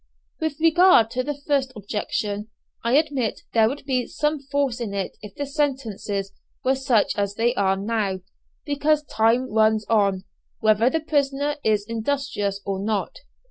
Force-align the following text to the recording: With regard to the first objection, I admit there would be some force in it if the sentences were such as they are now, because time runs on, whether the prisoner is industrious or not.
With 0.39 0.59
regard 0.59 1.11
to 1.11 1.21
the 1.23 1.35
first 1.45 1.71
objection, 1.75 2.47
I 2.83 2.93
admit 2.93 3.41
there 3.53 3.69
would 3.69 3.85
be 3.85 4.07
some 4.07 4.39
force 4.39 4.81
in 4.81 4.95
it 4.95 5.15
if 5.21 5.35
the 5.35 5.45
sentences 5.45 6.33
were 6.63 6.73
such 6.73 7.15
as 7.15 7.35
they 7.35 7.53
are 7.53 7.77
now, 7.77 8.21
because 8.65 9.03
time 9.03 9.53
runs 9.53 9.85
on, 9.91 10.23
whether 10.59 10.89
the 10.89 11.01
prisoner 11.01 11.57
is 11.63 11.85
industrious 11.87 12.61
or 12.65 12.83
not. 12.83 13.19